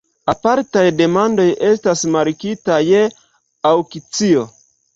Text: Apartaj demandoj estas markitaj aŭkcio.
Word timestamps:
Apartaj 0.31 0.85
demandoj 1.01 1.45
estas 1.73 2.03
markitaj 2.17 2.81
aŭkcio. 3.75 4.51